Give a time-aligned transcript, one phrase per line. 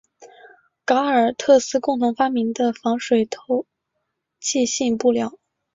[0.83, 3.67] 戈尔特斯共同发明的防水透
[4.39, 5.37] 气性布料。